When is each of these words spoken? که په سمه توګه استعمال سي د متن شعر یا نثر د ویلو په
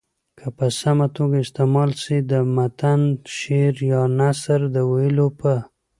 که 0.39 0.47
په 0.57 0.65
سمه 0.81 1.07
توګه 1.17 1.37
استعمال 1.45 1.89
سي 2.03 2.17
د 2.31 2.33
متن 2.55 3.01
شعر 3.37 3.75
یا 3.91 4.01
نثر 4.19 4.59
د 4.73 4.75
ویلو 4.91 5.27
په 5.39 5.53